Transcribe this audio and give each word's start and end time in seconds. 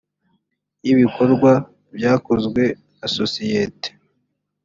y 0.85 0.87
ibikorwa 0.93 1.51
byakozwe 1.95 2.61
na 2.99 3.07
sosiyite 3.15 3.89